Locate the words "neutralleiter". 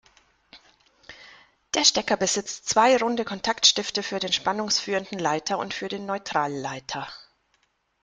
6.07-7.07